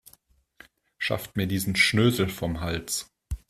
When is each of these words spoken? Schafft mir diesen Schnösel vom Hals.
Schafft 0.97 1.37
mir 1.37 1.45
diesen 1.45 1.75
Schnösel 1.75 2.27
vom 2.27 2.61
Hals. 2.61 3.07